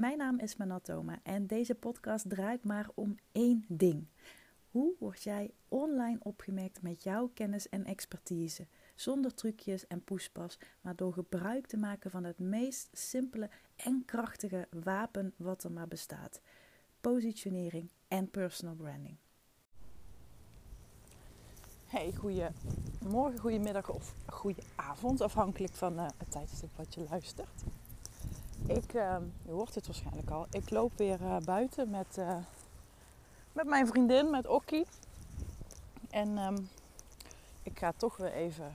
Mijn 0.00 0.18
naam 0.18 0.38
is 0.38 0.56
Manatoma 0.56 1.18
en 1.22 1.46
deze 1.46 1.74
podcast 1.74 2.28
draait 2.28 2.64
maar 2.64 2.88
om 2.94 3.16
één 3.32 3.64
ding. 3.68 4.06
Hoe 4.70 4.94
word 4.98 5.22
jij 5.22 5.50
online 5.68 6.18
opgemerkt 6.22 6.82
met 6.82 7.02
jouw 7.02 7.30
kennis 7.34 7.68
en 7.68 7.84
expertise? 7.84 8.66
Zonder 8.94 9.34
trucjes 9.34 9.86
en 9.86 10.04
poespas, 10.04 10.58
maar 10.80 10.96
door 10.96 11.12
gebruik 11.12 11.66
te 11.66 11.76
maken 11.76 12.10
van 12.10 12.24
het 12.24 12.38
meest 12.38 12.88
simpele 12.92 13.50
en 13.76 14.02
krachtige 14.06 14.68
wapen 14.70 15.34
wat 15.36 15.64
er 15.64 15.72
maar 15.72 15.88
bestaat: 15.88 16.40
positionering 17.00 17.90
en 18.08 18.30
personal 18.30 18.74
branding. 18.74 19.16
Hey, 21.86 22.12
goedemorgen, 22.12 23.38
goedemiddag 23.38 23.90
of 23.90 24.14
goede 24.26 24.62
avond, 24.76 25.20
afhankelijk 25.20 25.74
van 25.74 25.98
uh, 25.98 26.06
het 26.16 26.30
tijdstip 26.30 26.76
wat 26.76 26.94
je 26.94 27.06
luistert. 27.10 27.64
Ik, 28.66 28.92
je 28.92 29.50
hoort 29.50 29.74
het 29.74 29.86
waarschijnlijk 29.86 30.30
al, 30.30 30.46
ik 30.50 30.70
loop 30.70 30.92
weer 30.96 31.20
uh, 31.20 31.36
buiten 31.44 31.90
met, 31.90 32.16
uh, 32.18 32.36
met 33.52 33.66
mijn 33.66 33.86
vriendin, 33.86 34.30
met 34.30 34.46
Okkie. 34.46 34.86
En 36.10 36.38
um, 36.38 36.68
ik 37.62 37.78
ga 37.78 37.92
toch 37.96 38.16
weer 38.16 38.32
even 38.32 38.72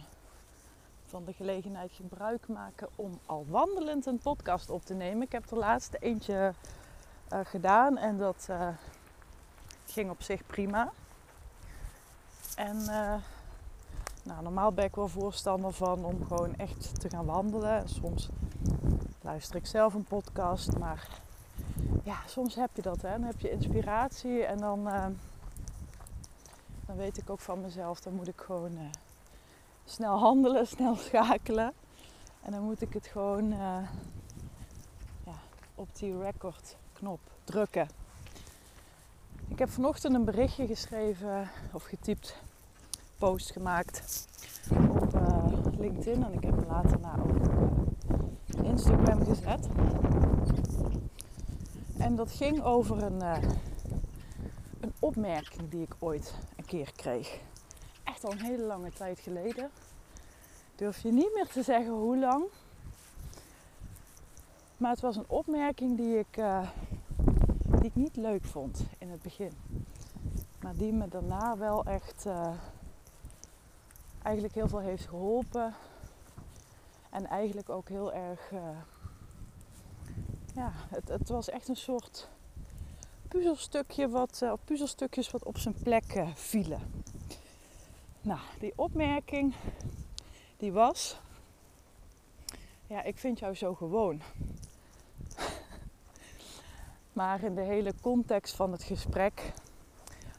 van 1.05 1.25
de 1.25 1.33
gelegenheid 1.33 1.91
gebruik 1.91 2.47
maken 2.47 2.87
om 2.95 3.19
al 3.25 3.45
wandelend 3.49 4.05
een 4.05 4.19
podcast 4.19 4.69
op 4.69 4.85
te 4.85 4.93
nemen. 4.93 5.21
Ik 5.21 5.31
heb 5.31 5.51
er 5.51 5.57
laatste 5.57 5.97
eentje 5.97 6.53
gedaan 7.43 7.97
en 7.97 8.17
dat 8.17 8.49
ging 9.85 10.09
op 10.09 10.21
zich 10.21 10.45
prima. 10.45 10.91
En 12.55 12.85
nou, 14.23 14.43
normaal 14.43 14.71
ben 14.71 14.85
ik 14.85 14.95
wel 14.95 15.07
voorstander 15.07 15.73
van 15.73 16.05
om 16.05 16.25
gewoon 16.25 16.55
echt 16.55 16.99
te 16.99 17.09
gaan 17.09 17.25
wandelen. 17.25 17.89
Soms 17.89 18.29
luister 19.25 19.55
ik 19.55 19.65
zelf 19.65 19.93
een 19.93 20.03
podcast. 20.03 20.77
Maar 20.77 21.07
ja, 22.03 22.17
soms 22.27 22.55
heb 22.55 22.69
je 22.73 22.81
dat. 22.81 23.01
Hè? 23.01 23.09
Dan 23.09 23.23
heb 23.23 23.39
je 23.39 23.51
inspiratie 23.51 24.43
en 24.43 24.57
dan, 24.57 24.87
uh, 24.87 25.05
dan 26.85 26.95
weet 26.95 27.17
ik 27.17 27.29
ook 27.29 27.39
van 27.39 27.61
mezelf. 27.61 27.99
Dan 27.99 28.13
moet 28.13 28.27
ik 28.27 28.41
gewoon 28.41 28.71
uh, 28.71 28.81
snel 29.85 30.17
handelen, 30.17 30.67
snel 30.75 30.95
schakelen. 30.95 31.73
En 32.41 32.51
dan 32.51 32.61
moet 32.61 32.81
ik 32.81 32.93
het 32.93 33.07
gewoon 33.07 33.51
uh, 33.51 33.87
ja, 35.23 35.35
op 35.75 35.87
die 35.93 36.17
record 36.17 36.75
knop 36.93 37.19
drukken. 37.43 37.87
Ik 39.47 39.59
heb 39.59 39.69
vanochtend 39.69 40.15
een 40.15 40.25
berichtje 40.25 40.67
geschreven 40.67 41.49
of 41.71 41.83
getypt, 41.83 42.35
post 43.17 43.51
gemaakt 43.51 44.27
op 45.65 45.79
LinkedIn. 45.79 46.23
En 46.23 46.33
ik 46.33 46.43
heb 46.43 46.55
hem 46.55 46.67
later 46.67 46.99
na 46.99 47.15
ook 47.23 47.44
Instagram 48.75 49.25
gezet. 49.25 49.67
En 51.97 52.15
dat 52.15 52.31
ging 52.31 52.63
over 52.63 53.03
een, 53.03 53.21
uh, 53.21 53.37
een 54.79 54.93
opmerking 54.99 55.69
die 55.69 55.81
ik 55.81 55.95
ooit 55.99 56.33
een 56.55 56.65
keer 56.65 56.91
kreeg. 56.95 57.39
Echt 58.03 58.23
al 58.23 58.31
een 58.31 58.41
hele 58.41 58.63
lange 58.63 58.91
tijd 58.91 59.19
geleden. 59.19 59.69
Durf 60.75 61.01
je 61.01 61.11
niet 61.11 61.31
meer 61.33 61.47
te 61.47 61.63
zeggen 61.63 61.93
hoe 61.93 62.17
lang. 62.17 62.43
Maar 64.77 64.91
het 64.91 65.01
was 65.01 65.15
een 65.15 65.27
opmerking 65.27 65.97
die 65.97 66.19
ik, 66.19 66.37
uh, 66.37 66.67
die 67.65 67.85
ik 67.85 67.95
niet 67.95 68.15
leuk 68.15 68.43
vond 68.43 68.85
in 68.97 69.09
het 69.09 69.21
begin. 69.21 69.51
Maar 70.61 70.75
die 70.75 70.93
me 70.93 71.07
daarna 71.07 71.57
wel 71.57 71.83
echt 71.83 72.25
uh, 72.27 72.47
eigenlijk 74.21 74.55
heel 74.55 74.67
veel 74.67 74.79
heeft 74.79 75.07
geholpen 75.07 75.73
en 77.15 77.27
eigenlijk 77.27 77.69
ook 77.69 77.89
heel 77.89 78.13
erg. 78.13 78.51
Uh, 78.51 78.59
ja, 80.55 80.71
het, 80.89 81.07
het, 81.07 81.29
was 81.29 81.49
echt 81.49 81.67
een 81.67 81.75
soort 81.75 82.29
puzzelstukje 83.27 84.09
wat, 84.09 84.39
uh, 84.43 84.53
puzzelstukjes 84.65 85.31
wat 85.31 85.43
op 85.43 85.57
zijn 85.57 85.75
plek 85.83 86.15
uh, 86.15 86.29
vielen. 86.33 87.03
Nou, 88.21 88.39
die 88.59 88.73
opmerking 88.75 89.53
die 90.57 90.71
was. 90.71 91.19
Ja, 92.87 93.03
ik 93.03 93.17
vind 93.17 93.39
jou 93.39 93.55
zo 93.55 93.73
gewoon. 93.73 94.21
maar 97.13 97.43
in 97.43 97.55
de 97.55 97.61
hele 97.61 97.93
context 98.01 98.55
van 98.55 98.71
het 98.71 98.83
gesprek 98.83 99.53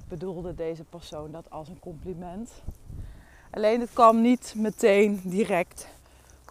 bedoelde 0.09 0.55
deze 0.55 0.85
persoon 0.85 1.31
dat 1.31 1.51
als 1.51 1.69
een 1.69 1.81
compliment. 1.81 2.51
Alleen 3.51 3.81
het 3.81 3.93
kwam 3.93 4.21
niet 4.21 4.55
meteen 4.57 5.21
direct 5.25 5.95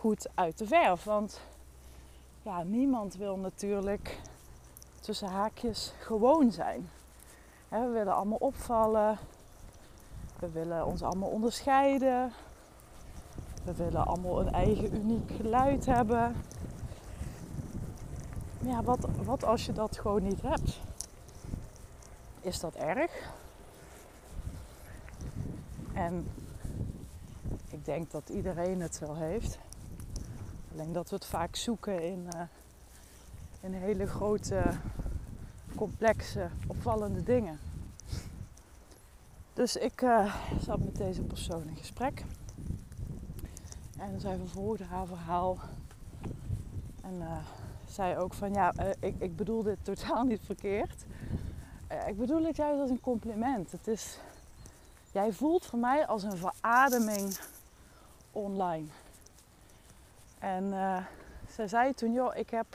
goed 0.06 0.28
uit 0.34 0.58
de 0.58 0.68
verf. 0.68 1.04
Want 1.04 1.42
ja, 2.42 2.64
niemand 2.64 3.16
wil 3.16 3.38
natuurlijk 3.38 4.20
tussen 5.00 5.28
haakjes 5.28 5.94
gewoon 6.00 6.52
zijn. 6.52 6.90
we 7.70 7.90
willen 7.94 8.16
allemaal 8.16 8.38
opvallen. 8.38 9.18
We 10.40 10.50
willen 10.50 10.86
ons 10.86 11.02
allemaal 11.02 11.30
onderscheiden. 11.30 12.32
We 13.64 13.74
willen 13.74 14.06
allemaal 14.06 14.40
een 14.40 14.52
eigen 14.52 14.96
uniek 14.96 15.32
geluid 15.32 15.86
hebben. 15.86 16.36
Ja, 18.60 18.84
wat, 18.84 19.08
wat 19.24 19.44
als 19.44 19.66
je 19.66 19.74
dat 19.74 19.98
gewoon 19.98 20.24
niet 20.24 20.42
hebt? 20.42 20.80
Is 22.42 22.60
dat 22.60 22.76
erg? 22.76 23.32
En 25.94 26.28
ik 27.70 27.86
denk 27.86 28.12
dat 28.12 28.30
iedereen 28.30 28.82
het 28.82 29.00
wel 29.00 29.16
heeft. 29.16 29.60
Dat 30.76 31.10
we 31.10 31.16
het 31.16 31.26
vaak 31.26 31.56
zoeken 31.56 32.04
in, 32.04 32.28
uh, 32.36 32.42
in 33.60 33.74
hele 33.74 34.08
grote, 34.08 34.64
complexe, 35.76 36.50
opvallende 36.68 37.24
dingen. 37.24 37.60
Dus 39.54 39.76
ik 39.76 40.02
uh, 40.02 40.36
zat 40.62 40.80
met 40.80 40.96
deze 40.96 41.22
persoon 41.22 41.68
in 41.68 41.76
gesprek. 41.76 42.24
En 43.98 44.20
zij 44.20 44.38
vervolgde 44.38 44.84
haar 44.84 45.06
verhaal. 45.06 45.58
En 47.04 47.14
uh, 47.14 47.38
zei 47.90 48.18
ook 48.18 48.34
van 48.34 48.54
ja, 48.54 48.74
ik, 49.00 49.16
ik 49.18 49.36
bedoel 49.36 49.64
dit 49.64 49.78
totaal 49.86 50.24
niet 50.24 50.42
verkeerd. 50.46 51.06
ik 52.08 52.18
bedoel 52.18 52.44
het 52.44 52.56
juist 52.56 52.82
als 52.82 52.90
een 52.90 53.02
compliment. 53.02 53.72
Het 53.72 53.88
is, 53.88 54.20
jij 55.12 55.32
voelt 55.34 55.66
voor 55.66 55.80
mij 55.80 56.08
als 56.08 56.24
een 56.24 56.38
verademing 56.38 57.38
online. 58.32 58.88
En 60.46 60.64
uh, 60.64 60.98
ze 61.56 61.68
zei 61.68 61.94
toen, 61.94 62.14
joh, 62.14 62.36
ik 62.36 62.50
heb 62.50 62.66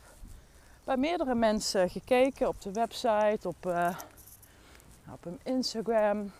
bij 0.84 0.96
meerdere 0.96 1.34
mensen 1.34 1.90
gekeken 1.90 2.48
op 2.48 2.60
de 2.60 2.72
website, 2.72 3.48
op, 3.48 3.66
uh, 3.66 3.98
op 5.12 5.24
een 5.24 5.40
Instagram. 5.42 6.32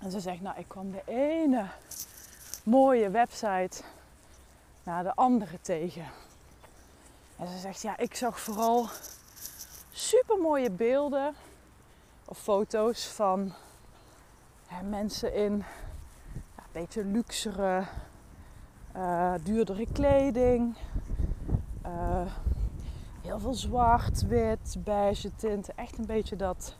En 0.00 0.10
ze 0.10 0.20
zegt, 0.20 0.40
nou, 0.40 0.58
ik 0.58 0.68
kwam 0.68 0.90
de 0.90 1.02
ene 1.04 1.66
mooie 2.64 3.10
website 3.10 3.82
naar 4.82 5.02
de 5.02 5.14
andere 5.14 5.60
tegen. 5.60 6.06
En 7.36 7.48
ze 7.48 7.58
zegt, 7.58 7.82
ja, 7.82 7.96
ik 7.98 8.14
zag 8.14 8.40
vooral 8.40 8.88
super 9.90 10.38
mooie 10.38 10.70
beelden 10.70 11.34
of 12.24 12.38
foto's 12.38 13.06
van 13.06 13.54
mensen 14.84 15.34
in 15.34 15.56
ja, 16.56 16.62
een 16.62 16.72
beetje 16.72 17.04
luxere 17.04 17.86
uh, 18.96 19.32
duurdere 19.42 19.86
kleding. 19.92 20.76
Uh, 21.86 22.26
heel 23.22 23.38
veel 23.38 23.54
zwart, 23.54 24.26
wit, 24.26 24.76
beige 24.78 25.30
tinten. 25.36 25.76
Echt 25.76 25.98
een 25.98 26.06
beetje 26.06 26.36
dat, 26.36 26.76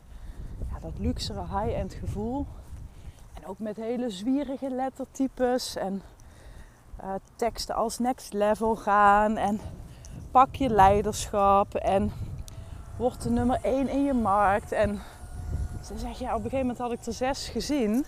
ja, 0.70 0.78
dat 0.80 0.98
luxere 0.98 1.40
high-end 1.40 1.94
gevoel. 1.94 2.46
En 3.34 3.46
ook 3.46 3.58
met 3.58 3.76
hele 3.76 4.10
zwierige 4.10 4.70
lettertypes. 4.70 5.76
En 5.76 6.02
uh, 7.00 7.14
teksten 7.36 7.74
als 7.74 7.98
next 7.98 8.32
level 8.32 8.76
gaan. 8.76 9.36
En 9.36 9.60
pak 10.30 10.54
je 10.54 10.68
leiderschap. 10.68 11.74
En 11.74 12.12
word 12.96 13.22
de 13.22 13.30
nummer 13.30 13.58
1 13.62 13.88
in 13.88 14.04
je 14.04 14.14
markt. 14.14 14.72
En 14.72 15.00
ze 15.82 15.98
zegt, 15.98 16.18
ja, 16.18 16.28
op 16.28 16.36
een 16.36 16.50
gegeven 16.50 16.58
moment 16.58 16.78
had 16.78 16.92
ik 16.92 17.06
er 17.06 17.12
zes 17.12 17.48
gezien. 17.48 18.04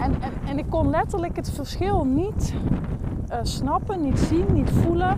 En, 0.00 0.22
en, 0.22 0.32
en 0.46 0.58
ik 0.58 0.70
kon 0.70 0.90
letterlijk 0.90 1.36
het 1.36 1.50
verschil 1.50 2.04
niet 2.04 2.54
uh, 3.32 3.38
snappen, 3.42 4.02
niet 4.02 4.18
zien, 4.18 4.52
niet 4.52 4.70
voelen 4.70 5.16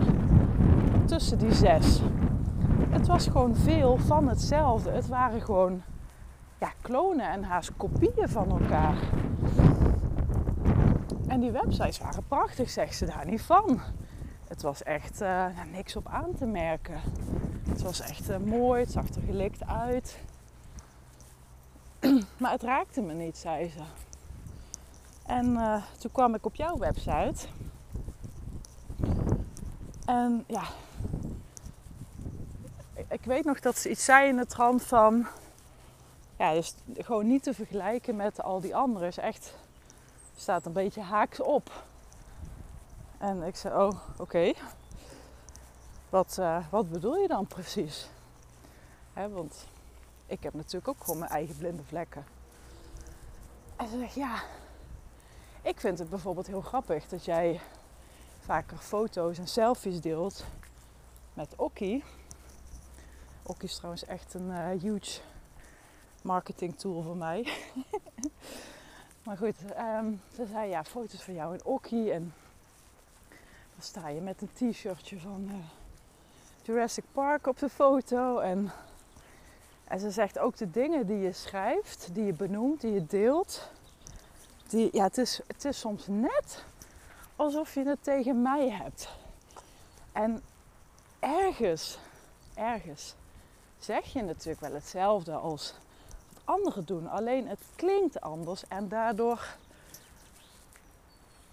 tussen 1.05 1.37
die 1.37 1.53
zes. 1.53 2.01
Het 2.89 3.07
was 3.07 3.27
gewoon 3.27 3.55
veel 3.55 3.97
van 3.97 4.27
hetzelfde. 4.27 4.91
Het 4.91 5.07
waren 5.07 5.41
gewoon 5.41 5.81
ja, 6.59 6.71
klonen 6.81 7.31
en 7.31 7.43
haast 7.43 7.71
kopieën 7.77 8.29
van 8.29 8.49
elkaar. 8.49 8.97
En 11.27 11.39
die 11.39 11.51
websites 11.51 11.99
waren 11.99 12.23
prachtig, 12.27 12.69
zegt 12.69 12.95
ze 12.95 13.05
daar 13.05 13.25
niet 13.25 13.41
van. 13.41 13.79
Het 14.47 14.61
was 14.61 14.83
echt 14.83 15.21
uh, 15.21 15.45
niks 15.71 15.95
op 15.95 16.07
aan 16.07 16.33
te 16.33 16.45
merken. 16.45 16.99
Het 17.69 17.81
was 17.81 18.01
echt 18.01 18.29
uh, 18.29 18.37
mooi, 18.37 18.81
het 18.81 18.91
zag 18.91 19.09
er 19.09 19.21
gelikt 19.25 19.65
uit. 19.65 20.19
maar 22.39 22.51
het 22.51 22.63
raakte 22.63 23.01
me 23.01 23.13
niet, 23.13 23.37
zei 23.37 23.69
ze. 23.69 23.79
En 25.29 25.45
uh, 25.45 25.83
toen 25.97 26.11
kwam 26.11 26.35
ik 26.35 26.45
op 26.45 26.55
jouw 26.55 26.77
website. 26.77 27.47
En 30.05 30.43
ja, 30.47 30.63
ik 33.07 33.23
weet 33.23 33.45
nog 33.45 33.59
dat 33.59 33.77
ze 33.77 33.89
iets 33.89 34.05
zei 34.05 34.27
in 34.27 34.37
de 34.37 34.45
trant 34.45 34.83
van... 34.83 35.27
Ja, 36.37 36.53
dus 36.53 36.75
gewoon 36.97 37.27
niet 37.27 37.43
te 37.43 37.53
vergelijken 37.53 38.15
met 38.15 38.43
al 38.43 38.59
die 38.59 38.75
anderen. 38.75 39.07
Is 39.07 39.17
echt, 39.17 39.55
staat 40.35 40.65
een 40.65 40.73
beetje 40.73 41.01
haaks 41.01 41.39
op. 41.39 41.83
En 43.17 43.43
ik 43.43 43.55
zei, 43.55 43.75
oh, 43.75 43.99
oké. 44.17 44.53
Wat, 46.09 46.37
uh, 46.39 46.57
wat 46.69 46.89
bedoel 46.89 47.17
je 47.17 47.27
dan 47.27 47.47
precies? 47.47 48.09
Hè, 49.13 49.29
want 49.29 49.67
ik 50.25 50.43
heb 50.43 50.53
natuurlijk 50.53 50.87
ook 50.87 51.03
gewoon 51.03 51.19
mijn 51.19 51.31
eigen 51.31 51.57
blinde 51.57 51.83
vlekken. 51.83 52.25
En 53.75 53.87
ze 53.87 53.97
zegt, 53.97 54.13
ja, 54.13 54.41
ik 55.61 55.79
vind 55.79 55.99
het 55.99 56.09
bijvoorbeeld 56.09 56.47
heel 56.47 56.61
grappig 56.61 57.07
dat 57.07 57.25
jij 57.25 57.59
vaker 58.39 58.77
foto's 58.77 59.37
en 59.37 59.47
selfies 59.47 60.01
deelt 60.01 60.45
met 61.33 61.55
Okkie. 61.55 62.03
Okkie 63.43 63.69
is 63.69 63.75
trouwens 63.75 64.05
echt 64.05 64.33
een 64.33 64.49
uh, 64.49 64.81
huge 64.81 65.19
marketing 66.23 66.77
tool 66.77 67.01
voor 67.01 67.17
mij. 67.17 67.47
maar 69.25 69.37
goed, 69.37 69.55
um, 69.77 70.21
ze 70.35 70.45
zei 70.45 70.69
ja, 70.69 70.83
foto's 70.83 71.23
van 71.23 71.33
jou 71.33 71.53
en 71.53 71.65
Okkie. 71.65 72.11
En 72.11 72.33
dan 73.73 73.81
sta 73.81 74.07
je 74.07 74.21
met 74.21 74.41
een 74.41 74.71
t-shirtje 74.71 75.19
van 75.19 75.45
uh, 75.47 75.53
Jurassic 76.61 77.03
Park 77.11 77.47
op 77.47 77.59
de 77.59 77.69
foto. 77.69 78.39
En, 78.39 78.71
en 79.83 79.99
ze 79.99 80.11
zegt 80.11 80.39
ook 80.39 80.57
de 80.57 80.71
dingen 80.71 81.05
die 81.05 81.17
je 81.17 81.31
schrijft, 81.31 82.09
die 82.13 82.25
je 82.25 82.33
benoemt, 82.33 82.81
die 82.81 82.93
je 82.93 83.05
deelt. 83.05 83.69
Die, 84.69 84.89
ja, 84.91 85.03
het, 85.03 85.17
is, 85.17 85.39
het 85.47 85.65
is 85.65 85.79
soms 85.79 86.07
net 86.07 86.63
alsof 87.35 87.73
je 87.73 87.83
het 87.83 88.03
tegen 88.03 88.41
mij 88.41 88.69
hebt. 88.69 89.09
En 90.11 90.43
ergens, 91.19 91.99
ergens 92.53 93.15
zeg 93.79 94.05
je 94.13 94.21
natuurlijk 94.21 94.59
wel 94.59 94.73
hetzelfde 94.73 95.33
als 95.33 95.73
wat 96.33 96.41
anderen 96.43 96.85
doen. 96.85 97.07
Alleen 97.09 97.47
het 97.47 97.59
klinkt 97.75 98.21
anders 98.21 98.67
en 98.67 98.87
daardoor, 98.87 99.55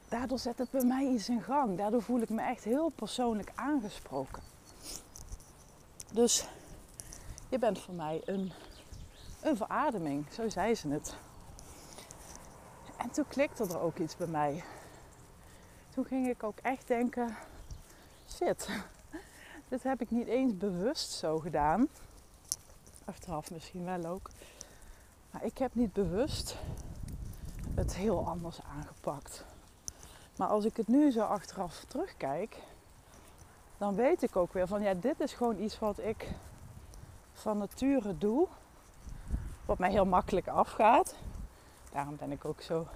daardoor 0.09 0.39
zet 0.39 0.59
het 0.59 0.71
bij 0.71 0.85
mij 0.85 1.05
iets 1.07 1.29
in 1.29 1.43
gang. 1.43 1.77
Daardoor 1.79 2.03
voel 2.03 2.21
ik 2.21 2.29
me 2.29 2.43
echt 2.43 2.65
heel 2.65 2.89
persoonlijk 2.89 3.53
aangesproken. 3.55 4.43
Dus 6.13 6.47
je 7.49 7.59
bent 7.59 7.79
voor 7.79 7.95
mij 7.95 8.23
een, 8.25 8.53
een 9.41 9.57
verademing, 9.57 10.27
zo 10.33 10.49
zei 10.49 10.75
ze 10.75 10.89
het. 10.89 11.17
En 12.97 13.11
toen 13.11 13.29
klikte 13.29 13.65
er 13.65 13.81
ook 13.81 13.99
iets 13.99 14.17
bij 14.17 14.27
mij. 14.27 14.65
Toen 15.95 16.05
ging 16.05 16.29
ik 16.29 16.43
ook 16.43 16.59
echt 16.63 16.87
denken: 16.87 17.37
shit, 18.29 18.69
dit 19.69 19.83
heb 19.83 20.01
ik 20.01 20.11
niet 20.11 20.27
eens 20.27 20.57
bewust 20.57 21.11
zo 21.11 21.39
gedaan. 21.39 21.89
Achteraf 23.05 23.51
misschien 23.51 23.85
wel 23.85 24.05
ook. 24.05 24.31
Maar 25.31 25.45
ik 25.45 25.59
heb 25.59 25.75
niet 25.75 25.93
bewust 25.93 26.57
het 27.75 27.95
heel 27.95 28.27
anders 28.29 28.59
aangepakt. 28.77 29.45
Maar 30.37 30.49
als 30.49 30.65
ik 30.65 30.77
het 30.77 30.89
nu 30.89 31.11
zo 31.11 31.21
achteraf 31.21 31.85
terugkijk, 31.89 32.57
dan 33.79 33.95
weet 33.95 34.23
ik 34.23 34.37
ook 34.37 34.53
weer 34.53 34.67
van 34.67 34.83
ja, 34.83 34.95
dit 34.95 35.21
is 35.21 35.33
gewoon 35.33 35.59
iets 35.59 35.79
wat 35.79 35.99
ik 35.99 36.29
van 37.33 37.59
nature 37.59 38.19
doe. 38.19 38.49
Wat 39.65 39.79
mij 39.79 39.91
heel 39.91 40.05
makkelijk 40.05 40.49
afgaat. 40.49 41.15
Daarom 41.97 42.17
ben 42.17 42.33
ik 42.33 42.45
ook 42.45 42.61
zo 42.61 42.87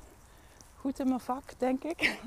goed 0.76 0.98
in 0.98 1.08
mijn 1.08 1.20
vak, 1.20 1.58
denk 1.58 1.84
ik. 1.84 2.20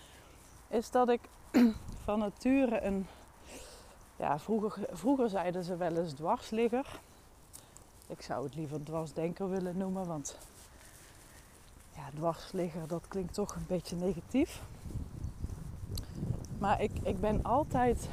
Is 0.78 0.90
dat 0.90 1.08
ik 1.08 1.20
van 2.04 2.18
nature 2.18 2.80
een 2.80 3.06
ja, 4.16 4.38
vroeger, 4.38 4.86
vroeger 4.90 5.28
zeiden 5.28 5.64
ze 5.64 5.76
wel 5.76 5.96
eens 5.96 6.12
dwarsligger. 6.12 7.00
Ik 8.06 8.22
zou 8.22 8.44
het 8.44 8.54
liever 8.54 8.82
dwarsdenker 8.82 9.50
willen 9.50 9.76
noemen, 9.76 10.06
want 10.06 10.38
ja, 11.94 12.10
dwarsligger, 12.14 12.88
dat 12.88 13.08
klinkt 13.08 13.34
toch 13.34 13.54
een 13.54 13.66
beetje 13.66 13.96
negatief. 13.96 14.62
Maar 16.58 16.82
ik, 16.82 16.92
ik 17.02 17.20
ben 17.20 17.42
altijd 17.42 18.08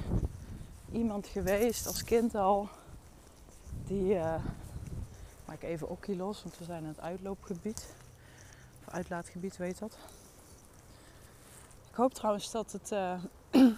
iemand 0.91 1.27
geweest, 1.27 1.87
als 1.87 2.03
kind 2.03 2.35
al, 2.35 2.69
die... 3.85 4.13
Uh, 4.13 4.35
maak 5.45 5.61
even 5.61 5.89
okkie 5.89 6.15
los, 6.15 6.43
want 6.43 6.57
we 6.57 6.63
zijn 6.63 6.83
in 6.83 6.89
het 6.89 6.99
uitloopgebied. 6.99 8.03
Uitlaatgebied, 8.91 9.57
weet 9.57 9.79
dat. 9.79 9.97
Ik 11.89 11.95
hoop 11.95 12.13
trouwens 12.13 12.51
dat 12.51 12.71
het... 12.71 12.91
Uh, 12.91 13.13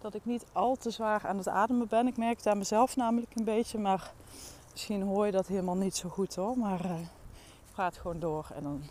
dat 0.00 0.14
ik 0.14 0.24
niet 0.24 0.44
al 0.52 0.76
te 0.76 0.90
zwaar 0.90 1.26
aan 1.26 1.36
het 1.36 1.48
ademen 1.48 1.88
ben. 1.88 2.06
Ik 2.06 2.16
merk 2.16 2.36
het 2.36 2.46
aan 2.46 2.58
mezelf 2.58 2.96
namelijk 2.96 3.34
een 3.34 3.44
beetje, 3.44 3.78
maar 3.78 4.12
misschien 4.72 5.02
hoor 5.02 5.26
je 5.26 5.32
dat 5.32 5.46
helemaal 5.46 5.76
niet 5.76 5.96
zo 5.96 6.08
goed 6.08 6.34
hoor. 6.34 6.58
Maar 6.58 6.84
uh, 6.84 7.00
ik 7.00 7.72
praat 7.72 7.96
gewoon 7.96 8.20
door 8.20 8.46
en 8.54 8.62
dan 8.62 8.82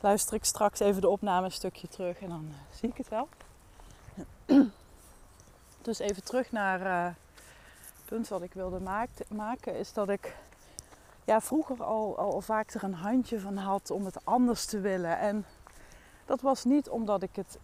luister 0.00 0.34
ik 0.34 0.44
straks 0.44 0.80
even 0.80 1.00
de 1.00 1.08
opname 1.08 1.44
een 1.44 1.52
stukje 1.52 1.88
terug 1.88 2.18
en 2.20 2.28
dan 2.28 2.46
uh, 2.48 2.54
zie 2.76 2.88
ik 2.88 2.96
het 2.96 3.08
wel. 3.08 3.28
dus 5.82 5.98
even 5.98 6.24
terug 6.24 6.52
naar 6.52 6.80
het 6.84 8.04
punt 8.04 8.28
wat 8.28 8.42
ik 8.42 8.52
wilde 8.52 8.80
maken, 9.28 9.76
is 9.76 9.92
dat 9.92 10.08
ik 10.08 10.36
ja, 11.30 11.40
vroeger 11.40 11.84
al, 11.84 12.18
al 12.18 12.40
vaak 12.40 12.70
er 12.70 12.82
een 12.82 12.94
handje 12.94 13.40
van 13.40 13.56
had 13.56 13.90
om 13.90 14.04
het 14.04 14.24
anders 14.24 14.64
te 14.64 14.80
willen. 14.80 15.18
En 15.18 15.44
dat 16.24 16.40
was 16.40 16.64
niet 16.64 16.88
omdat 16.88 17.22
ik 17.22 17.36
het 17.36 17.58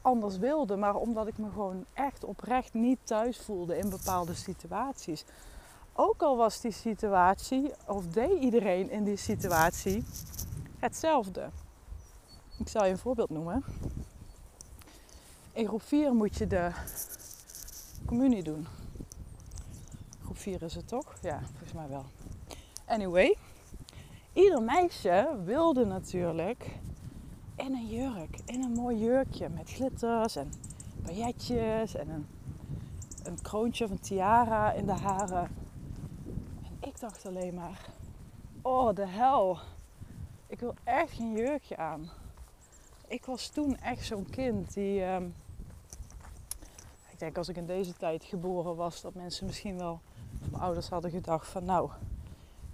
anders 0.00 0.38
wilde, 0.38 0.76
maar 0.76 0.94
omdat 0.94 1.26
ik 1.26 1.38
me 1.38 1.50
gewoon 1.50 1.84
echt 1.92 2.24
oprecht 2.24 2.74
niet 2.74 2.98
thuis 3.04 3.38
voelde 3.38 3.78
in 3.78 3.90
bepaalde 3.90 4.34
situaties. 4.34 5.24
Ook 5.92 6.22
al 6.22 6.36
was 6.36 6.60
die 6.60 6.70
situatie, 6.70 7.72
of 7.86 8.06
deed 8.06 8.42
iedereen 8.42 8.90
in 8.90 9.04
die 9.04 9.16
situatie 9.16 10.04
hetzelfde. 10.78 11.50
Ik 12.58 12.68
zal 12.68 12.84
je 12.84 12.90
een 12.90 12.98
voorbeeld 12.98 13.30
noemen. 13.30 13.64
In 15.52 15.66
groep 15.66 15.82
4 15.82 16.14
moet 16.14 16.36
je 16.36 16.46
de 16.46 16.70
communie 18.06 18.42
doen. 18.42 18.66
Groep 20.24 20.38
4 20.38 20.62
is 20.62 20.74
het 20.74 20.88
toch? 20.88 21.14
Ja, 21.22 21.40
volgens 21.52 21.72
mij 21.72 21.88
wel. 21.88 22.04
Anyway, 22.90 23.36
ieder 24.32 24.62
meisje 24.62 25.28
wilde 25.44 25.84
natuurlijk 25.84 26.78
in 27.56 27.74
een 27.74 27.86
jurk. 27.86 28.40
In 28.46 28.62
een 28.62 28.72
mooi 28.72 28.98
jurkje 28.98 29.48
met 29.48 29.70
glitters 29.70 30.36
en 30.36 30.52
pailletjes 31.02 31.94
en 31.94 32.08
een, 32.08 32.26
een 33.22 33.42
kroontje 33.42 33.84
of 33.84 33.90
een 33.90 34.00
tiara 34.00 34.72
in 34.72 34.86
de 34.86 34.92
haren. 34.92 35.50
En 36.62 36.88
ik 36.88 37.00
dacht 37.00 37.26
alleen 37.26 37.54
maar, 37.54 37.86
oh 38.62 38.94
de 38.94 39.06
hel, 39.06 39.58
ik 40.46 40.60
wil 40.60 40.74
echt 40.84 41.12
geen 41.12 41.32
jurkje 41.32 41.76
aan. 41.76 42.10
Ik 43.06 43.24
was 43.24 43.48
toen 43.48 43.76
echt 43.76 44.04
zo'n 44.04 44.30
kind 44.30 44.74
die, 44.74 45.04
ehm, 45.04 45.24
ik 47.10 47.18
denk 47.18 47.36
als 47.36 47.48
ik 47.48 47.56
in 47.56 47.66
deze 47.66 47.92
tijd 47.92 48.24
geboren 48.24 48.76
was, 48.76 49.00
dat 49.00 49.14
mensen 49.14 49.46
misschien 49.46 49.78
wel, 49.78 50.00
mijn 50.50 50.62
ouders 50.62 50.88
hadden 50.88 51.10
gedacht 51.10 51.48
van 51.48 51.64
nou, 51.64 51.90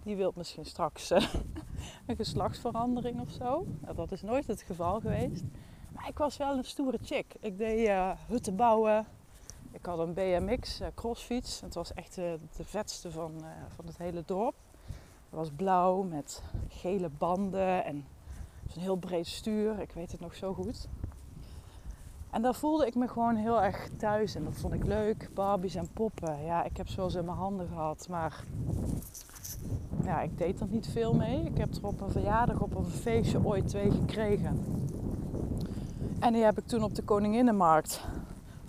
die 0.07 0.17
wil 0.17 0.33
misschien 0.37 0.65
straks 0.65 1.11
uh, 1.11 1.19
een 2.07 2.17
geslachtsverandering 2.17 3.21
of 3.21 3.31
zo. 3.31 3.67
Nou, 3.81 3.95
dat 3.95 4.13
is 4.13 4.23
nooit 4.23 4.47
het 4.47 4.63
geval 4.63 5.01
geweest. 5.01 5.43
Maar 5.93 6.09
ik 6.09 6.19
was 6.19 6.37
wel 6.37 6.57
een 6.57 6.65
stoere 6.65 6.99
chick. 7.03 7.35
Ik 7.41 7.59
deed 7.59 7.89
uh, 7.89 8.11
hutten 8.27 8.57
bouwen. 8.57 9.07
Ik 9.73 9.87
had 9.87 9.99
een 9.99 10.15
BMX 10.15 10.81
uh, 10.81 10.87
crossfiets. 10.95 11.61
Het 11.61 11.75
was 11.75 11.95
echt 11.95 12.15
de 12.15 12.39
vetste 12.65 13.11
van, 13.11 13.33
van 13.75 13.87
het 13.87 13.99
hele 13.99 14.23
dorp. 14.27 14.55
Het 14.87 15.39
was 15.39 15.51
blauw 15.57 16.03
met 16.03 16.43
gele 16.69 17.09
banden 17.19 17.85
en 17.85 18.07
een 18.75 18.81
heel 18.81 18.97
breed 18.97 19.27
stuur. 19.27 19.81
Ik 19.81 19.93
weet 19.93 20.13
het 20.13 20.21
nog 20.21 20.35
zo 20.35 20.55
goed. 20.55 20.89
En 22.31 22.43
daar 22.43 22.55
voelde 22.55 22.87
ik 22.87 22.95
me 22.95 23.09
gewoon 23.09 23.37
heel 23.37 23.63
erg 23.63 23.89
thuis 23.97 24.35
en 24.35 24.45
dat 24.45 24.57
vond 24.57 24.75
ik 24.75 24.85
leuk. 24.85 25.31
Barbies 25.35 25.75
en 25.75 25.89
poppen. 25.93 26.45
Ja, 26.45 26.65
ik 26.65 26.77
heb 26.77 26.89
zoals 26.89 27.15
in 27.15 27.25
mijn 27.25 27.37
handen 27.37 27.69
gehad, 27.69 28.09
maar 28.09 28.45
ja, 30.05 30.21
ik 30.21 30.39
deed 30.39 30.61
er 30.61 30.67
niet 30.71 30.89
veel 30.93 31.15
mee. 31.15 31.45
Ik 31.45 31.59
heb 31.59 31.75
er 31.75 31.87
op 31.87 32.01
een 32.01 32.11
verjaardag, 32.11 32.61
op 32.61 32.75
een 32.75 32.87
feestje 32.87 33.45
ooit 33.45 33.69
twee 33.69 33.91
gekregen. 33.91 34.65
En 36.19 36.33
die 36.33 36.45
heb 36.45 36.59
ik 36.59 36.67
toen 36.67 36.83
op 36.83 36.95
de 36.95 37.03
Koninginnenmarkt, 37.03 38.01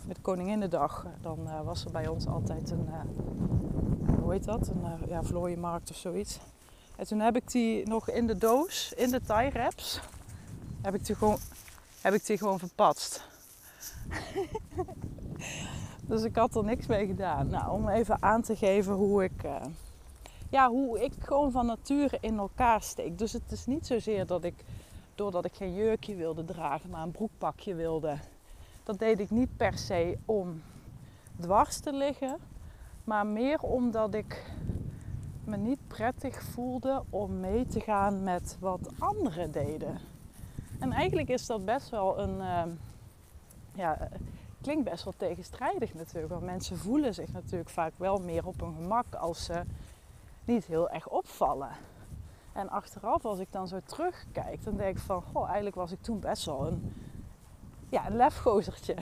met 0.05 0.21
Koninginnedag, 0.21 1.05
dan 1.21 1.39
uh, 1.43 1.61
was 1.61 1.85
er 1.85 1.91
bij 1.91 2.07
ons 2.07 2.27
altijd 2.27 2.71
een, 2.71 2.87
uh, 2.87 4.19
hoe 4.21 4.31
heet 4.31 4.43
dat, 4.43 4.67
een 4.67 4.81
uh, 4.81 5.07
ja, 5.07 5.23
vlooienmarkt 5.23 5.89
of 5.89 5.95
zoiets. 5.95 6.39
En 6.95 7.07
toen 7.07 7.19
heb 7.19 7.35
ik 7.35 7.51
die 7.51 7.87
nog 7.87 8.09
in 8.09 8.27
de 8.27 8.37
doos, 8.37 8.93
in 8.93 9.11
de 9.11 9.21
tie 9.21 9.49
wraps, 9.49 10.01
heb 10.81 10.95
ik 10.95 11.05
die 11.05 11.15
gewoon, 11.15 11.37
heb 12.01 12.13
ik 12.13 12.25
die 12.25 12.37
gewoon 12.37 12.59
verpatst. 12.59 13.23
dus 16.07 16.23
ik 16.23 16.35
had 16.35 16.55
er 16.55 16.63
niks 16.63 16.87
mee 16.87 17.07
gedaan. 17.07 17.47
Nou, 17.47 17.71
om 17.71 17.89
even 17.89 18.23
aan 18.23 18.41
te 18.41 18.55
geven 18.55 18.93
hoe 18.93 19.23
ik 19.23 19.43
ja, 20.49 20.69
hoe 20.69 21.03
ik 21.03 21.13
gewoon 21.19 21.51
van 21.51 21.65
nature 21.65 22.17
in 22.21 22.37
elkaar 22.37 22.81
steek. 22.81 23.17
Dus 23.17 23.33
het 23.33 23.51
is 23.51 23.65
niet 23.65 23.87
zozeer 23.87 24.25
dat 24.25 24.43
ik, 24.43 24.63
doordat 25.15 25.45
ik 25.45 25.53
geen 25.53 25.73
jurkje 25.73 26.15
wilde 26.15 26.45
dragen, 26.45 26.89
maar 26.89 27.03
een 27.03 27.11
broekpakje 27.11 27.75
wilde. 27.75 28.17
Dat 28.83 28.99
deed 28.99 29.19
ik 29.19 29.29
niet 29.29 29.57
per 29.57 29.77
se 29.77 30.17
om 30.25 30.61
dwars 31.39 31.79
te 31.79 31.93
liggen. 31.93 32.37
Maar 33.03 33.27
meer 33.27 33.61
omdat 33.61 34.13
ik 34.13 34.51
me 35.43 35.57
niet 35.57 35.87
prettig 35.87 36.43
voelde 36.43 37.03
om 37.09 37.39
mee 37.39 37.65
te 37.65 37.79
gaan 37.79 38.23
met 38.23 38.57
wat 38.59 38.89
anderen 38.99 39.51
deden. 39.51 39.99
En 40.79 40.91
eigenlijk 40.91 41.29
is 41.29 41.45
dat 41.45 41.65
best 41.65 41.89
wel 41.89 42.19
een. 42.19 42.35
Uh, 42.37 42.63
ja, 43.73 44.09
klinkt 44.61 44.89
best 44.89 45.03
wel 45.03 45.13
tegenstrijdig 45.17 45.93
natuurlijk. 45.93 46.33
Want 46.33 46.45
mensen 46.45 46.77
voelen 46.77 47.13
zich 47.13 47.31
natuurlijk 47.31 47.69
vaak 47.69 47.93
wel 47.97 48.17
meer 48.17 48.45
op 48.45 48.59
hun 48.59 48.73
gemak 48.75 49.15
als 49.15 49.45
ze 49.45 49.63
niet 50.47 50.65
heel 50.65 50.89
erg 50.89 51.09
opvallen. 51.09 51.69
En 52.53 52.69
achteraf, 52.69 53.25
als 53.25 53.39
ik 53.39 53.51
dan 53.51 53.67
zo 53.67 53.79
terugkijk, 53.85 54.63
dan 54.63 54.77
denk 54.77 54.97
ik 54.97 55.03
van, 55.03 55.21
goh, 55.21 55.45
eigenlijk 55.45 55.75
was 55.75 55.91
ik 55.91 56.01
toen 56.01 56.19
best 56.19 56.45
wel 56.45 56.67
een, 56.67 56.93
ja, 57.89 58.07
een 58.07 58.15
lefgozertje. 58.15 58.95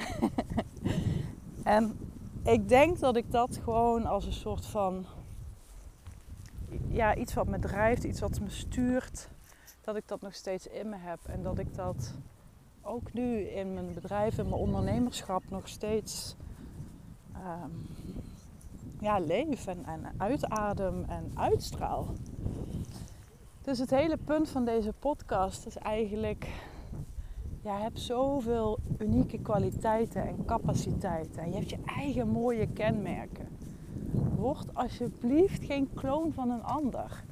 en 1.63 1.99
ik 2.43 2.69
denk 2.69 2.99
dat 2.99 3.15
ik 3.15 3.31
dat 3.31 3.59
gewoon 3.63 4.05
als 4.05 4.25
een 4.25 4.33
soort 4.33 4.65
van, 4.65 5.05
ja, 6.87 7.15
iets 7.15 7.33
wat 7.33 7.47
me 7.47 7.59
drijft, 7.59 8.03
iets 8.03 8.19
wat 8.19 8.39
me 8.39 8.49
stuurt, 8.49 9.29
dat 9.81 9.95
ik 9.95 10.07
dat 10.07 10.21
nog 10.21 10.33
steeds 10.33 10.67
in 10.67 10.89
me 10.89 10.97
heb. 10.97 11.19
En 11.25 11.41
dat 11.41 11.59
ik 11.59 11.75
dat 11.75 12.13
ook 12.81 13.13
nu 13.13 13.39
in 13.39 13.73
mijn 13.73 13.93
bedrijf, 13.93 14.37
in 14.37 14.49
mijn 14.49 14.61
ondernemerschap 14.61 15.43
nog 15.49 15.67
steeds 15.67 16.35
um, 17.35 17.87
ja, 18.99 19.19
leef 19.19 19.67
en, 19.67 19.85
uitadem 20.17 21.03
en 21.07 21.31
uitstraal. 21.33 22.07
Dus 23.61 23.79
het 23.79 23.89
hele 23.89 24.17
punt 24.17 24.49
van 24.49 24.65
deze 24.65 24.93
podcast 24.99 25.65
is 25.65 25.77
eigenlijk, 25.77 26.47
je 27.61 27.69
hebt 27.69 27.99
zoveel 27.99 28.79
unieke 28.97 29.37
kwaliteiten 29.37 30.27
en 30.27 30.45
capaciteiten. 30.45 31.41
En 31.41 31.49
je 31.49 31.55
hebt 31.55 31.69
je 31.69 31.79
eigen 31.85 32.27
mooie 32.27 32.67
kenmerken. 32.67 33.47
Word 34.35 34.73
alsjeblieft 34.73 35.63
geen 35.63 35.89
kloon 35.93 36.33
van 36.33 36.49
een 36.49 36.63
ander. 36.63 37.23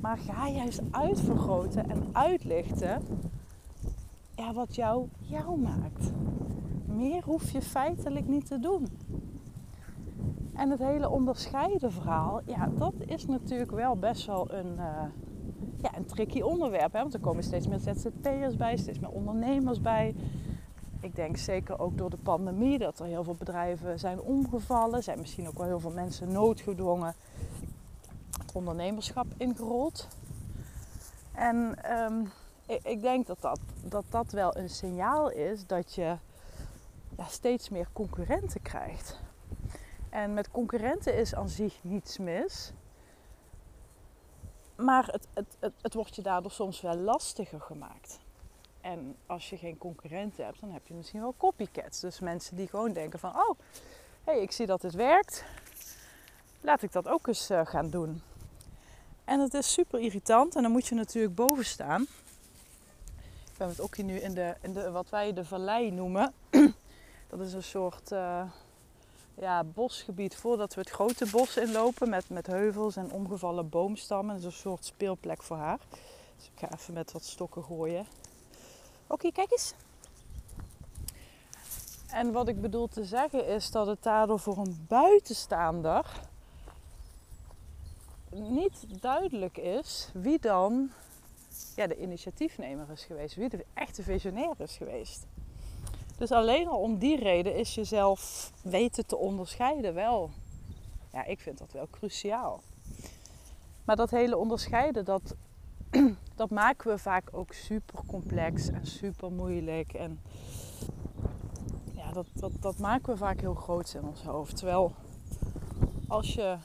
Maar 0.00 0.18
ga 0.18 0.48
juist 0.48 0.80
uitvergroten 0.90 1.90
en 1.90 2.08
uitlichten 2.12 3.02
ja, 4.38 4.52
wat 4.52 4.74
jou 4.74 5.08
jou 5.20 5.58
maakt. 5.58 6.12
Meer 6.86 7.22
hoef 7.24 7.50
je 7.50 7.62
feitelijk 7.62 8.28
niet 8.28 8.46
te 8.46 8.58
doen. 8.58 8.86
En 10.58 10.70
het 10.70 10.78
hele 10.78 11.08
onderscheiden 11.08 11.92
verhaal, 11.92 12.40
ja, 12.44 12.68
dat 12.78 12.94
is 13.06 13.26
natuurlijk 13.26 13.70
wel 13.70 13.96
best 13.96 14.26
wel 14.26 14.52
een, 14.52 14.72
uh, 14.76 15.02
ja, 15.82 15.96
een 15.96 16.06
tricky 16.06 16.40
onderwerp. 16.40 16.92
Hè? 16.92 17.00
Want 17.00 17.14
er 17.14 17.20
komen 17.20 17.42
steeds 17.42 17.66
meer 17.66 17.78
ZZP'ers 17.78 18.56
bij, 18.56 18.76
steeds 18.76 18.98
meer 18.98 19.10
ondernemers 19.10 19.80
bij. 19.80 20.14
Ik 21.00 21.16
denk 21.16 21.36
zeker 21.36 21.78
ook 21.78 21.98
door 21.98 22.10
de 22.10 22.16
pandemie 22.22 22.78
dat 22.78 22.98
er 22.98 23.06
heel 23.06 23.24
veel 23.24 23.34
bedrijven 23.38 23.98
zijn 23.98 24.20
omgevallen. 24.20 25.02
Zijn 25.02 25.18
misschien 25.18 25.48
ook 25.48 25.58
wel 25.58 25.66
heel 25.66 25.80
veel 25.80 25.90
mensen 25.90 26.32
noodgedwongen 26.32 27.14
het 28.38 28.52
ondernemerschap 28.52 29.26
ingerold. 29.36 30.08
En 31.32 31.78
um, 32.00 32.30
ik, 32.66 32.80
ik, 32.82 33.00
denk 33.00 33.26
dat 33.26 33.40
dat, 33.40 33.60
dat 33.84 34.04
dat 34.08 34.32
wel 34.32 34.56
een 34.56 34.70
signaal 34.70 35.30
is 35.30 35.66
dat 35.66 35.94
je 35.94 36.16
ja, 37.16 37.24
steeds 37.24 37.68
meer 37.68 37.88
concurrenten 37.92 38.62
krijgt. 38.62 39.26
En 40.18 40.34
met 40.34 40.50
concurrenten 40.50 41.14
is 41.14 41.34
aan 41.34 41.48
zich 41.48 41.78
niets 41.82 42.18
mis. 42.18 42.72
Maar 44.76 45.06
het, 45.06 45.26
het, 45.34 45.72
het, 45.80 45.94
wordt 45.94 46.16
je 46.16 46.22
daardoor 46.22 46.50
soms 46.50 46.80
wel 46.80 46.96
lastiger 46.96 47.60
gemaakt. 47.60 48.18
En 48.80 49.16
als 49.26 49.50
je 49.50 49.56
geen 49.56 49.78
concurrenten 49.78 50.44
hebt, 50.44 50.60
dan 50.60 50.70
heb 50.70 50.86
je 50.86 50.94
misschien 50.94 51.20
wel 51.20 51.34
copycats. 51.36 52.00
Dus 52.00 52.20
mensen 52.20 52.56
die 52.56 52.68
gewoon 52.68 52.92
denken 52.92 53.18
van, 53.18 53.30
oh, 53.30 53.58
hey, 54.24 54.40
ik 54.40 54.52
zie 54.52 54.66
dat 54.66 54.82
het 54.82 54.94
werkt. 54.94 55.44
Laat 56.60 56.82
ik 56.82 56.92
dat 56.92 57.08
ook 57.08 57.26
eens 57.26 57.50
uh, 57.50 57.66
gaan 57.66 57.90
doen. 57.90 58.22
En 59.24 59.40
het 59.40 59.54
is 59.54 59.72
super 59.72 60.00
irritant 60.00 60.56
en 60.56 60.62
dan 60.62 60.72
moet 60.72 60.86
je 60.86 60.94
natuurlijk 60.94 61.34
boven 61.34 61.64
staan. 61.64 62.02
Ik 63.52 63.56
ben 63.56 63.68
met 63.68 63.80
Okkie 63.80 64.04
nu 64.04 64.18
in 64.18 64.34
de, 64.34 64.54
in 64.60 64.72
de, 64.72 64.90
wat 64.90 65.10
wij 65.10 65.32
de 65.32 65.44
vallei 65.44 65.90
noemen. 65.90 66.32
dat 67.30 67.40
is 67.40 67.52
een 67.52 67.62
soort... 67.62 68.12
Uh, 68.12 68.42
ja, 69.40 69.64
bosgebied 69.64 70.36
voordat 70.36 70.74
we 70.74 70.80
het 70.80 70.90
grote 70.90 71.26
bos 71.30 71.56
inlopen 71.56 72.08
met, 72.08 72.28
met 72.28 72.46
heuvels 72.46 72.96
en 72.96 73.12
omgevallen 73.12 73.68
boomstammen. 73.68 74.34
Dat 74.34 74.44
is 74.44 74.44
een 74.44 74.60
soort 74.60 74.84
speelplek 74.84 75.42
voor 75.42 75.56
haar. 75.56 75.78
Dus 76.36 76.50
ik 76.54 76.58
ga 76.58 76.72
even 76.72 76.94
met 76.94 77.12
wat 77.12 77.24
stokken 77.24 77.64
gooien. 77.64 78.06
Oké, 79.06 79.32
kijk 79.32 79.52
eens. 79.52 79.74
En 82.10 82.32
wat 82.32 82.48
ik 82.48 82.60
bedoel 82.60 82.88
te 82.88 83.04
zeggen 83.04 83.46
is 83.46 83.70
dat 83.70 83.86
het 83.86 84.02
daardoor 84.02 84.38
voor 84.38 84.58
een 84.58 84.84
buitenstaander 84.88 86.06
niet 88.30 89.00
duidelijk 89.00 89.56
is 89.56 90.10
wie 90.12 90.38
dan 90.38 90.90
ja, 91.76 91.86
de 91.86 91.96
initiatiefnemer 91.96 92.90
is 92.90 93.04
geweest, 93.04 93.34
wie 93.34 93.48
de 93.48 93.64
echte 93.74 94.02
visionair 94.02 94.54
is 94.58 94.76
geweest. 94.76 95.26
Dus 96.18 96.32
alleen 96.32 96.68
al 96.68 96.78
om 96.78 96.98
die 96.98 97.16
reden 97.16 97.54
is 97.54 97.74
jezelf 97.74 98.52
weten 98.62 99.06
te 99.06 99.16
onderscheiden 99.16 99.94
wel. 99.94 100.30
Ja, 101.12 101.24
ik 101.24 101.40
vind 101.40 101.58
dat 101.58 101.72
wel 101.72 101.88
cruciaal. 101.90 102.60
Maar 103.84 103.96
dat 103.96 104.10
hele 104.10 104.36
onderscheiden, 104.36 105.04
dat, 105.04 105.34
dat 106.34 106.50
maken 106.50 106.90
we 106.90 106.98
vaak 106.98 107.28
ook 107.32 107.52
super 107.52 108.00
complex 108.06 108.68
en 108.68 108.86
super 108.86 109.32
moeilijk. 109.32 109.92
En 109.92 110.20
ja, 111.94 112.12
dat, 112.12 112.26
dat, 112.32 112.52
dat 112.60 112.78
maken 112.78 113.12
we 113.12 113.18
vaak 113.18 113.40
heel 113.40 113.54
groot 113.54 113.94
in 113.94 114.04
ons 114.04 114.22
hoofd. 114.22 114.56
Terwijl 114.56 114.92
als 116.08 116.34
je 116.34 116.56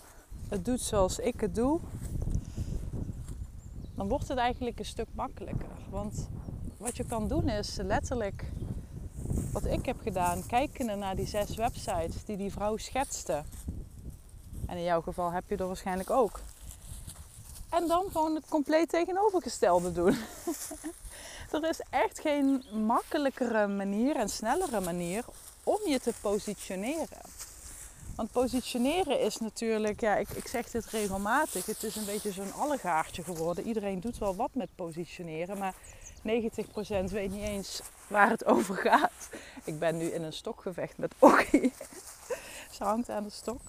het 0.47 0.65
doet 0.65 0.81
zoals 0.81 1.19
ik 1.19 1.41
het 1.41 1.55
doe, 1.55 1.79
dan 3.95 4.07
wordt 4.07 4.27
het 4.27 4.37
eigenlijk 4.37 4.79
een 4.79 4.85
stuk 4.85 5.07
makkelijker. 5.11 5.69
Want 5.89 6.29
wat 6.77 6.97
je 6.97 7.03
kan 7.03 7.27
doen 7.27 7.49
is 7.49 7.75
letterlijk 7.75 8.51
wat 9.53 9.65
ik 9.65 9.85
heb 9.85 9.99
gedaan, 10.01 10.45
kijkende 10.45 10.95
naar 10.95 11.15
die 11.15 11.27
zes 11.27 11.55
websites 11.55 12.25
die 12.25 12.37
die 12.37 12.51
vrouw 12.51 12.77
schetste. 12.77 13.43
En 14.67 14.77
in 14.77 14.83
jouw 14.83 15.01
geval 15.01 15.31
heb 15.31 15.43
je 15.47 15.57
er 15.57 15.67
waarschijnlijk 15.67 16.09
ook. 16.09 16.39
En 17.69 17.87
dan 17.87 18.05
gewoon 18.11 18.35
het 18.35 18.45
compleet 18.49 18.89
tegenovergestelde 18.89 19.91
doen. 19.91 20.17
er 21.51 21.69
is 21.69 21.81
echt 21.89 22.19
geen 22.19 22.63
makkelijkere 22.71 23.67
manier 23.67 24.15
en 24.15 24.29
snellere 24.29 24.79
manier 24.79 25.25
om 25.63 25.79
je 25.85 25.99
te 25.99 26.13
positioneren. 26.21 27.21
Want 28.15 28.31
positioneren 28.31 29.19
is 29.19 29.37
natuurlijk, 29.37 30.01
ja, 30.01 30.15
ik, 30.15 30.29
ik 30.29 30.47
zeg 30.47 30.71
dit 30.71 30.85
regelmatig, 30.85 31.65
het 31.65 31.83
is 31.83 31.95
een 31.95 32.05
beetje 32.05 32.31
zo'n 32.31 32.53
allegaartje 32.53 33.23
geworden. 33.23 33.67
Iedereen 33.67 33.99
doet 33.99 34.17
wel 34.17 34.35
wat 34.35 34.53
met 34.53 34.69
positioneren, 34.75 35.57
maar 35.57 35.75
90% 36.27 37.11
weet 37.11 37.31
niet 37.31 37.43
eens 37.43 37.81
waar 38.07 38.29
het 38.29 38.45
over 38.45 38.75
gaat. 38.75 39.29
Ik 39.63 39.79
ben 39.79 39.97
nu 39.97 40.05
in 40.05 40.23
een 40.23 40.33
stokgevecht 40.33 40.97
met 40.97 41.13
Okkie. 41.19 41.73
ze 42.75 42.83
hangt 42.83 43.09
aan 43.09 43.23
de 43.23 43.29
stok. 43.29 43.61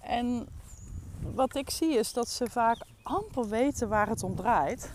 En 0.00 0.48
wat 1.20 1.54
ik 1.54 1.70
zie 1.70 1.98
is 1.98 2.12
dat 2.12 2.28
ze 2.28 2.50
vaak 2.50 2.78
amper 3.02 3.48
weten 3.48 3.88
waar 3.88 4.08
het 4.08 4.22
om 4.22 4.36
draait. 4.36 4.90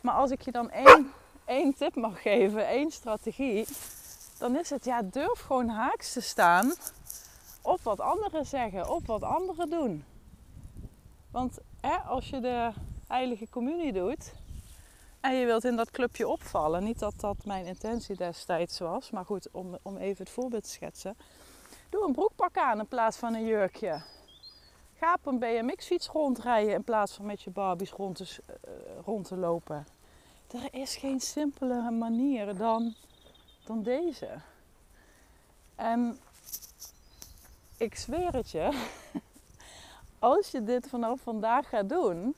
Maar 0.00 0.14
als 0.14 0.30
ik 0.30 0.42
je 0.42 0.52
dan 0.52 0.70
één, 0.70 1.12
één 1.44 1.74
tip 1.74 1.94
mag 1.94 2.22
geven, 2.22 2.66
één 2.66 2.90
strategie, 2.90 3.66
dan 4.38 4.58
is 4.58 4.70
het 4.70 4.84
ja, 4.84 5.02
durf 5.02 5.40
gewoon 5.40 5.68
haaks 5.68 6.12
te 6.12 6.20
staan 6.20 6.72
op 7.62 7.80
wat 7.82 8.00
anderen 8.00 8.46
zeggen, 8.46 8.90
op 8.90 9.06
wat 9.06 9.22
anderen 9.22 9.70
doen. 9.70 10.04
Want 11.30 11.58
als 12.06 12.30
je 12.30 12.40
de 12.40 12.72
heilige 13.14 13.48
communie 13.48 13.92
doet 13.92 14.32
en 15.20 15.34
je 15.34 15.46
wilt 15.46 15.64
in 15.64 15.76
dat 15.76 15.90
clubje 15.90 16.28
opvallen, 16.28 16.84
niet 16.84 16.98
dat 16.98 17.14
dat 17.20 17.44
mijn 17.44 17.66
intentie 17.66 18.16
destijds 18.16 18.78
was, 18.78 19.10
maar 19.10 19.24
goed, 19.24 19.48
om, 19.50 19.78
om 19.82 19.96
even 19.96 20.24
het 20.24 20.32
voorbeeld 20.32 20.62
te 20.62 20.68
schetsen. 20.68 21.16
Doe 21.90 22.06
een 22.06 22.12
broekpak 22.12 22.56
aan 22.56 22.78
in 22.78 22.86
plaats 22.86 23.16
van 23.16 23.34
een 23.34 23.44
jurkje. 23.44 24.02
Ga 24.98 25.14
op 25.14 25.26
een 25.26 25.38
BMX-fiets 25.38 26.06
rondrijden 26.08 26.74
in 26.74 26.84
plaats 26.84 27.12
van 27.12 27.26
met 27.26 27.42
je 27.42 27.50
Barbies 27.50 27.90
rond 27.90 28.16
te, 28.16 28.42
uh, 28.48 28.72
rond 29.04 29.26
te 29.26 29.36
lopen. 29.36 29.86
Er 30.50 30.68
is 30.70 30.96
geen 30.96 31.20
simpelere 31.20 31.90
manier 31.90 32.56
dan, 32.56 32.94
dan 33.64 33.82
deze. 33.82 34.28
En 35.74 36.18
ik 37.76 37.96
zweer 37.96 38.32
het 38.32 38.50
je, 38.50 38.88
als 40.18 40.50
je 40.50 40.64
dit 40.64 40.88
vanaf 40.88 41.20
vandaag 41.20 41.68
gaat 41.68 41.88
doen, 41.88 42.34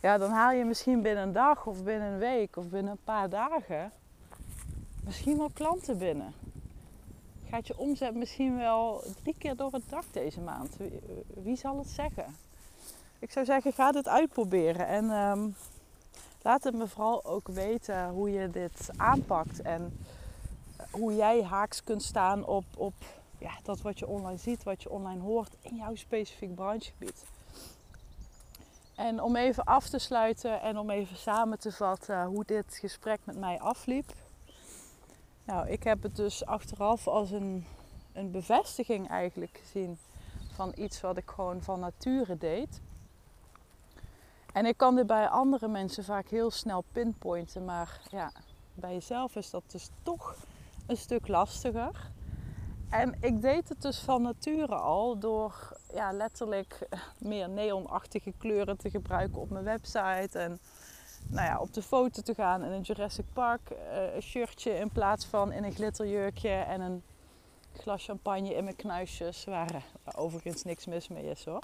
ja, 0.00 0.18
dan 0.18 0.30
haal 0.30 0.52
je 0.52 0.64
misschien 0.64 1.02
binnen 1.02 1.22
een 1.22 1.32
dag 1.32 1.66
of 1.66 1.82
binnen 1.82 2.12
een 2.12 2.18
week 2.18 2.56
of 2.56 2.68
binnen 2.68 2.92
een 2.92 3.04
paar 3.04 3.28
dagen 3.28 3.92
misschien 5.04 5.38
wel 5.38 5.50
klanten 5.54 5.98
binnen. 5.98 6.34
Gaat 7.48 7.66
je 7.66 7.78
omzet 7.78 8.14
misschien 8.14 8.56
wel 8.56 9.02
drie 9.22 9.34
keer 9.38 9.56
door 9.56 9.72
het 9.72 9.88
dak 9.88 10.04
deze 10.12 10.40
maand. 10.40 10.76
Wie, 11.34 11.56
zal 11.56 11.78
het 11.78 11.88
zeggen? 11.88 12.36
Ik 13.18 13.30
zou 13.30 13.44
zeggen, 13.44 13.72
ga 13.72 13.92
dit 13.92 14.08
uitproberen. 14.08 14.86
En 14.86 15.10
ehm, 15.10 15.48
laat 16.42 16.64
het 16.64 16.74
me 16.74 16.88
vooral 16.88 17.24
ook 17.24 17.48
weten 17.48 18.08
hoe 18.08 18.30
je 18.30 18.50
dit 18.50 18.90
aanpakt. 18.96 19.62
En 19.62 19.98
hoe 20.90 21.16
jij 21.16 21.42
haaks 21.42 21.84
kunt 21.84 22.02
staan 22.02 22.46
op, 22.46 22.64
op 22.76 22.94
ja, 23.38 23.52
dat 23.62 23.80
wat 23.80 23.98
je 23.98 24.06
online 24.06 24.38
ziet, 24.38 24.62
wat 24.62 24.82
je 24.82 24.90
online 24.90 25.20
hoort 25.20 25.56
in 25.60 25.76
jouw 25.76 25.94
specifiek 25.94 26.54
branchegebied. 26.54 27.24
En 29.00 29.22
om 29.22 29.36
even 29.36 29.64
af 29.64 29.88
te 29.88 29.98
sluiten 29.98 30.60
en 30.60 30.78
om 30.78 30.90
even 30.90 31.16
samen 31.16 31.58
te 31.58 31.72
vatten 31.72 32.24
hoe 32.24 32.44
dit 32.44 32.78
gesprek 32.80 33.20
met 33.24 33.38
mij 33.38 33.60
afliep. 33.60 34.12
Nou, 35.44 35.68
ik 35.68 35.82
heb 35.82 36.02
het 36.02 36.16
dus 36.16 36.46
achteraf 36.46 37.08
als 37.08 37.30
een, 37.30 37.66
een 38.12 38.30
bevestiging 38.30 39.08
eigenlijk 39.08 39.60
gezien 39.62 39.98
van 40.52 40.72
iets 40.76 41.00
wat 41.00 41.16
ik 41.16 41.30
gewoon 41.30 41.62
van 41.62 41.80
nature 41.80 42.38
deed. 42.38 42.80
En 44.52 44.66
ik 44.66 44.76
kan 44.76 44.96
dit 44.96 45.06
bij 45.06 45.28
andere 45.28 45.68
mensen 45.68 46.04
vaak 46.04 46.28
heel 46.28 46.50
snel 46.50 46.84
pinpointen, 46.92 47.64
maar 47.64 48.00
ja, 48.10 48.32
bij 48.74 48.92
jezelf 48.92 49.36
is 49.36 49.50
dat 49.50 49.62
dus 49.66 49.88
toch 50.02 50.36
een 50.86 50.96
stuk 50.96 51.28
lastiger. 51.28 52.10
En 52.90 53.16
ik 53.20 53.42
deed 53.42 53.68
het 53.68 53.82
dus 53.82 53.98
van 53.98 54.22
nature 54.22 54.74
al 54.74 55.18
door 55.18 55.78
ja, 55.94 56.12
letterlijk 56.12 56.88
meer 57.18 57.48
neonachtige 57.48 58.32
kleuren 58.38 58.76
te 58.76 58.90
gebruiken 58.90 59.40
op 59.40 59.50
mijn 59.50 59.64
website. 59.64 60.38
En 60.38 60.58
nou 61.26 61.46
ja, 61.46 61.58
op 61.58 61.74
de 61.74 61.82
foto 61.82 62.22
te 62.22 62.34
gaan 62.34 62.64
in 62.64 62.70
een 62.70 62.80
Jurassic 62.80 63.24
Park 63.32 63.70
uh, 63.70 64.20
shirtje 64.20 64.70
in 64.74 64.90
plaats 64.90 65.26
van 65.26 65.52
in 65.52 65.64
een 65.64 65.74
glitterjurkje 65.74 66.50
en 66.50 66.80
een 66.80 67.02
glas 67.72 68.04
champagne 68.04 68.54
in 68.54 68.64
mijn 68.64 68.76
knuisjes. 68.76 69.44
Waar, 69.44 69.84
overigens 70.16 70.64
niks 70.64 70.86
mis 70.86 71.08
mee 71.08 71.24
is 71.24 71.44
hoor. 71.44 71.62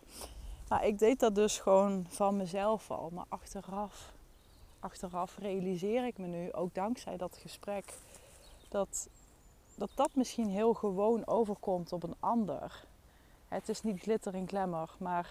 Maar 0.69 0.87
ik 0.87 0.99
deed 0.99 1.21
dat 1.21 1.35
dus 1.35 1.59
gewoon 1.59 2.07
van 2.09 2.37
mezelf 2.37 2.91
al. 2.91 3.11
Maar 3.13 3.27
achteraf, 3.29 4.13
achteraf 4.81 5.39
realiseer 5.39 6.07
ik 6.07 6.19
me 6.19 6.27
nu, 6.27 6.53
ook 6.53 6.75
dankzij 6.75 7.17
dat 7.17 7.39
gesprek, 7.43 7.93
dat 8.69 9.09
dat, 9.77 9.91
dat 9.95 10.11
misschien 10.15 10.49
heel 10.49 10.75
gewoon 10.75 11.27
overkomt 11.27 11.93
op 11.93 12.03
een 12.03 12.17
ander. 12.21 12.85
Het 13.57 13.69
is 13.69 13.83
niet 13.83 14.01
glitter 14.01 14.35
en 14.35 14.49
glamour, 14.49 14.91
maar 14.99 15.29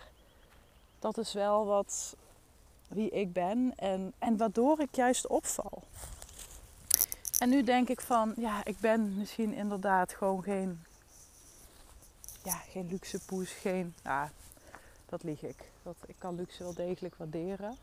dat 1.00 1.17
is 1.17 1.34
wel 1.34 1.65
wat, 1.65 2.15
wie 2.88 3.10
ik 3.10 3.34
ben 3.34 3.74
en, 3.75 4.13
en 4.20 4.38
waardoor 4.38 4.79
ik 4.79 4.96
juist 4.96 5.27
opval. 5.27 5.84
En 7.39 7.50
nu 7.50 7.63
denk 7.63 7.89
ik 7.89 8.01
van, 8.01 8.34
ja, 8.38 8.65
ik 8.65 8.79
ben 8.79 9.17
misschien 9.17 9.53
inderdaad 9.53 10.13
gewoon 10.13 10.44
geen, 10.44 10.84
ja, 12.44 12.55
geen 12.55 12.88
luxe 12.88 13.20
poes, 13.25 13.51
geen, 13.51 13.96
ja, 14.03 14.32
dat 15.05 15.24
lieg 15.24 15.41
ik. 15.41 15.72
Dat, 15.84 15.96
ik 16.05 16.15
kan 16.17 16.36
luxe 16.36 16.63
wel 16.63 16.74
degelijk 16.74 17.15
waarderen. 17.15 17.77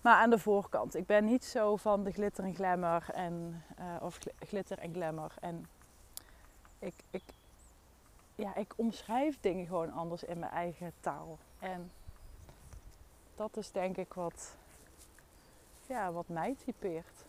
Maar 0.00 0.16
aan 0.16 0.30
de 0.30 0.38
voorkant. 0.38 0.94
Ik 0.94 1.06
ben 1.06 1.24
niet 1.24 1.44
zo 1.44 1.76
van 1.76 2.04
de 2.04 2.12
glitter 2.12 2.44
en 2.44 2.54
glamour 2.54 3.10
en, 3.12 3.64
uh, 3.80 3.84
of 4.00 4.18
glitter 4.38 4.78
en 4.78 4.92
glamour. 4.92 5.34
En 5.40 5.66
ik, 6.78 6.94
ik, 7.10 7.22
ja, 8.36 8.54
ik 8.54 8.72
omschrijf 8.76 9.40
dingen 9.40 9.66
gewoon 9.66 9.92
anders 9.92 10.24
in 10.24 10.38
mijn 10.38 10.52
eigen 10.52 10.92
taal. 11.00 11.38
En 11.58 11.90
dat 13.34 13.56
is 13.56 13.70
denk 13.70 13.96
ik 13.96 14.14
wat, 14.14 14.56
ja, 15.86 16.12
wat 16.12 16.28
mij 16.28 16.56
typeert. 16.64 17.24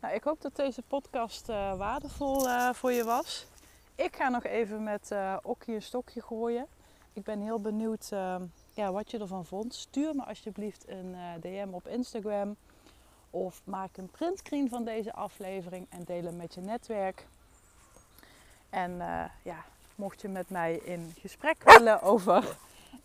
Nou, 0.00 0.14
ik 0.14 0.24
hoop 0.24 0.40
dat 0.40 0.56
deze 0.56 0.82
podcast 0.82 1.48
uh, 1.48 1.76
waardevol 1.76 2.46
uh, 2.46 2.72
voor 2.72 2.92
je 2.92 3.04
was. 3.04 3.46
Ik 3.94 4.16
ga 4.16 4.28
nog 4.28 4.44
even 4.44 4.82
met 4.82 5.10
uh, 5.10 5.36
Okkie 5.42 5.74
een 5.74 5.82
stokje 5.82 6.22
gooien. 6.22 6.66
Ik 7.12 7.22
ben 7.22 7.40
heel 7.40 7.60
benieuwd 7.60 8.08
ja, 8.74 8.92
wat 8.92 9.10
je 9.10 9.18
ervan 9.18 9.46
vond. 9.46 9.74
Stuur 9.74 10.14
me 10.14 10.24
alsjeblieft 10.24 10.88
een 10.88 11.16
DM 11.40 11.68
op 11.70 11.88
Instagram. 11.88 12.56
Of 13.30 13.60
maak 13.64 13.96
een 13.96 14.10
printscreen 14.10 14.68
van 14.68 14.84
deze 14.84 15.12
aflevering 15.12 15.86
en 15.88 16.04
deel 16.04 16.24
hem 16.24 16.36
met 16.36 16.54
je 16.54 16.60
netwerk. 16.60 17.26
En 18.72 18.96
ja, 19.42 19.64
mocht 19.94 20.20
je 20.20 20.28
met 20.28 20.50
mij 20.50 20.74
in 20.74 21.14
gesprek 21.20 21.62
willen 21.64 22.02
over 22.02 22.56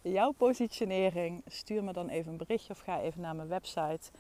jouw 0.02 0.32
positionering, 0.32 1.44
stuur 1.48 1.84
me 1.84 1.94
dan 1.94 2.10
even 2.10 2.32
een 2.32 2.38
berichtje 2.38 2.74
of 2.74 2.80
ga 2.80 3.00
even 3.00 3.22
naar 3.22 3.36
mijn 3.36 3.48
website. 3.48 4.12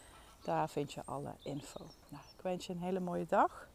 Daar 0.43 0.69
vind 0.69 0.93
je 0.93 1.01
alle 1.05 1.33
info. 1.43 1.85
Nou, 2.09 2.23
ik 2.37 2.41
wens 2.41 2.65
je 2.65 2.73
een 2.73 2.81
hele 2.81 2.99
mooie 2.99 3.25
dag 3.25 3.67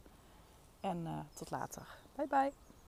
en 0.80 0.98
uh, 1.06 1.18
tot 1.34 1.50
later. 1.50 1.86
Bye 2.14 2.26
bye. 2.26 2.71